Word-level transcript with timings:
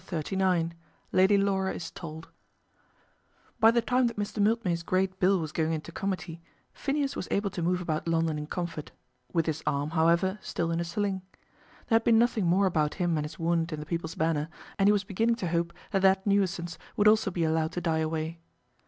CHAPTER 0.09 0.35
XXXIX 0.35 0.71
Lady 1.11 1.37
Laura 1.37 1.75
Is 1.75 1.91
Told 1.91 2.27
By 3.59 3.69
the 3.69 3.83
time 3.83 4.07
that 4.07 4.17
Mr. 4.17 4.41
Mildmay's 4.41 4.81
great 4.81 5.19
bill 5.19 5.37
was 5.37 5.51
going 5.51 5.73
into 5.73 5.91
committee 5.91 6.41
Phineas 6.73 7.15
was 7.15 7.27
able 7.29 7.51
to 7.51 7.61
move 7.61 7.81
about 7.81 8.07
London 8.07 8.39
in 8.39 8.47
comfort, 8.47 8.91
with 9.31 9.45
his 9.45 9.61
arm, 9.67 9.91
however, 9.91 10.39
still 10.41 10.71
in 10.71 10.79
a 10.79 10.83
sling. 10.83 11.21
There 11.85 11.97
had 11.97 12.03
been 12.03 12.17
nothing 12.17 12.47
more 12.47 12.65
about 12.65 12.95
him 12.95 13.15
and 13.15 13.25
his 13.25 13.37
wound 13.37 13.71
in 13.71 13.79
the 13.79 13.85
People's 13.85 14.15
Banner, 14.15 14.49
and 14.79 14.87
he 14.89 14.91
was 14.91 15.03
beginning 15.03 15.35
to 15.35 15.49
hope 15.49 15.71
that 15.91 16.01
that 16.01 16.25
nuisance 16.25 16.79
would 16.97 17.07
also 17.07 17.29
be 17.29 17.43
allowed 17.43 17.71
to 17.73 17.81
die 17.81 17.99
away. 17.99 18.39